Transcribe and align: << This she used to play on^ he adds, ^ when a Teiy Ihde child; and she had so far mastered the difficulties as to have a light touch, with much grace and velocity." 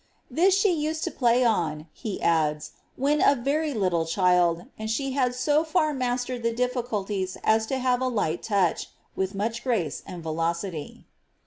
<< 0.21 0.31
This 0.41 0.59
she 0.59 0.73
used 0.73 1.03
to 1.03 1.11
play 1.11 1.41
on^ 1.41 1.85
he 1.93 2.19
adds, 2.23 2.69
^ 2.75 2.79
when 2.95 3.21
a 3.21 3.35
Teiy 3.35 3.75
Ihde 3.75 4.09
child; 4.09 4.63
and 4.75 4.89
she 4.89 5.11
had 5.11 5.35
so 5.35 5.63
far 5.63 5.93
mastered 5.93 6.41
the 6.41 6.51
difficulties 6.55 7.37
as 7.43 7.67
to 7.67 7.77
have 7.77 8.01
a 8.01 8.07
light 8.07 8.41
touch, 8.41 8.87
with 9.15 9.35
much 9.35 9.63
grace 9.63 10.01
and 10.07 10.23
velocity." 10.23 11.05